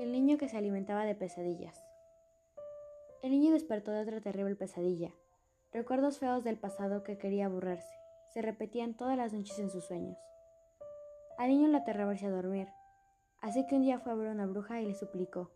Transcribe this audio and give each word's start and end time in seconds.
El 0.00 0.12
niño 0.12 0.38
que 0.38 0.48
se 0.48 0.56
alimentaba 0.56 1.04
de 1.04 1.14
pesadillas. 1.14 1.78
El 3.22 3.32
niño 3.32 3.52
despertó 3.52 3.90
de 3.90 4.00
otra 4.00 4.22
terrible 4.22 4.56
pesadilla. 4.56 5.12
Recuerdos 5.74 6.18
feos 6.18 6.42
del 6.42 6.56
pasado 6.56 7.02
que 7.02 7.18
quería 7.18 7.50
borrarse. 7.50 7.94
Se 8.32 8.40
repetían 8.40 8.96
todas 8.96 9.18
las 9.18 9.34
noches 9.34 9.58
en 9.58 9.68
sus 9.68 9.84
sueños. 9.84 10.16
Al 11.36 11.50
niño 11.50 11.68
le 11.68 11.76
aterraba 11.76 12.14
irse 12.14 12.24
a 12.24 12.30
dormir, 12.30 12.68
así 13.42 13.66
que 13.66 13.74
un 13.74 13.82
día 13.82 13.98
fue 13.98 14.12
a 14.12 14.14
ver 14.14 14.28
a 14.28 14.32
una 14.32 14.46
bruja 14.46 14.80
y 14.80 14.86
le 14.86 14.94
suplicó: 14.94 15.50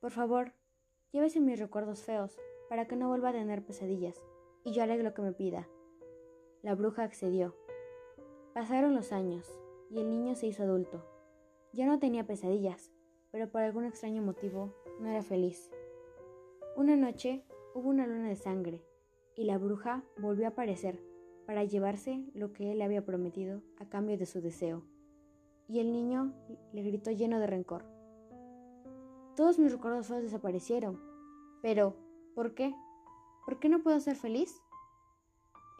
Por 0.00 0.10
favor, 0.10 0.52
llévese 1.12 1.38
mis 1.38 1.60
recuerdos 1.60 2.02
feos 2.02 2.36
para 2.68 2.88
que 2.88 2.96
no 2.96 3.06
vuelva 3.06 3.28
a 3.28 3.34
tener 3.34 3.64
pesadillas, 3.64 4.20
y 4.64 4.72
yo 4.72 4.82
haré 4.82 5.00
lo 5.00 5.14
que 5.14 5.22
me 5.22 5.30
pida. 5.30 5.68
La 6.62 6.74
bruja 6.74 7.04
accedió. 7.04 7.54
Pasaron 8.52 8.96
los 8.96 9.12
años, 9.12 9.48
y 9.90 10.00
el 10.00 10.10
niño 10.10 10.34
se 10.34 10.48
hizo 10.48 10.64
adulto. 10.64 11.06
Ya 11.72 11.86
no 11.86 12.00
tenía 12.00 12.26
pesadillas, 12.26 12.90
pero 13.34 13.50
por 13.50 13.62
algún 13.62 13.84
extraño 13.84 14.22
motivo 14.22 14.72
no 15.00 15.08
era 15.08 15.20
feliz. 15.20 15.68
Una 16.76 16.94
noche 16.94 17.44
hubo 17.74 17.88
una 17.88 18.06
luna 18.06 18.28
de 18.28 18.36
sangre 18.36 18.80
y 19.34 19.42
la 19.42 19.58
bruja 19.58 20.04
volvió 20.18 20.44
a 20.44 20.50
aparecer 20.50 21.02
para 21.44 21.64
llevarse 21.64 22.24
lo 22.32 22.52
que 22.52 22.70
él 22.70 22.78
le 22.78 22.84
había 22.84 23.04
prometido 23.04 23.60
a 23.80 23.88
cambio 23.88 24.16
de 24.16 24.26
su 24.26 24.40
deseo. 24.40 24.84
Y 25.66 25.80
el 25.80 25.90
niño 25.90 26.32
le 26.72 26.82
gritó 26.84 27.10
lleno 27.10 27.40
de 27.40 27.48
rencor. 27.48 27.84
Todos 29.34 29.58
mis 29.58 29.72
recuerdos 29.72 30.10
desaparecieron. 30.10 31.02
Pero, 31.60 31.96
¿por 32.36 32.54
qué? 32.54 32.72
¿Por 33.46 33.58
qué 33.58 33.68
no 33.68 33.82
puedo 33.82 33.98
ser 33.98 34.14
feliz? 34.14 34.62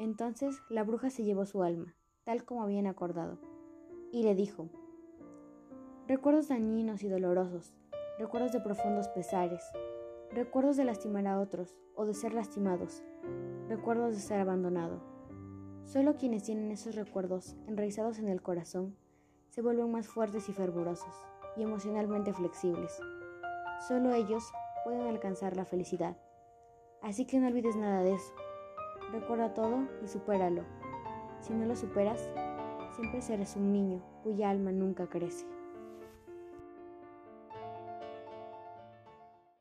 Entonces 0.01 0.61
la 0.71 0.83
bruja 0.83 1.09
se 1.09 1.23
llevó 1.23 1.47
su 1.47 1.63
alma, 1.63 1.95
tal 2.25 2.45
como 2.45 2.65
habían 2.65 2.89
acordado, 2.89 3.39
y 4.11 4.25
le 4.25 4.35
dijo, 4.35 4.71
Recuerdos 6.07 6.49
dañinos 6.49 7.03
y 7.03 7.09
dolorosos, 7.09 7.75
recuerdos 8.19 8.53
de 8.53 8.61
profundos 8.61 9.09
pesares, 9.09 9.65
recuerdos 10.31 10.77
de 10.77 10.85
lastimar 10.85 11.27
a 11.27 11.41
otros 11.41 11.75
o 11.97 12.05
de 12.05 12.13
ser 12.13 12.35
lastimados, 12.35 13.03
recuerdos 13.71 14.15
de 14.15 14.21
ser 14.21 14.39
abandonado. 14.39 15.01
Solo 15.83 16.17
quienes 16.19 16.43
tienen 16.43 16.71
esos 16.71 16.95
recuerdos 16.95 17.57
enraizados 17.67 18.19
en 18.19 18.29
el 18.29 18.43
corazón 18.43 18.95
se 19.49 19.63
vuelven 19.63 19.91
más 19.91 20.07
fuertes 20.07 20.47
y 20.51 20.53
fervorosos 20.53 21.15
y 21.57 21.63
emocionalmente 21.63 22.35
flexibles. 22.35 23.01
Solo 23.89 24.13
ellos 24.13 24.45
pueden 24.85 25.07
alcanzar 25.07 25.57
la 25.57 25.65
felicidad. 25.65 26.19
Así 27.01 27.25
que 27.25 27.39
no 27.39 27.47
olvides 27.47 27.77
nada 27.77 28.03
de 28.03 28.13
eso. 28.13 28.35
Recuerda 29.11 29.55
todo 29.55 29.89
y 30.05 30.09
supéralo. 30.09 30.65
Si 31.41 31.55
no 31.55 31.65
lo 31.65 31.75
superas, 31.75 32.29
siempre 32.95 33.23
serás 33.23 33.57
un 33.57 33.73
niño 33.73 34.03
cuya 34.23 34.51
alma 34.51 34.71
nunca 34.71 35.07
crece. 35.09 35.47